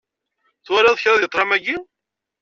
[0.65, 1.77] Twalaḍ kra deg ṭlam-agi?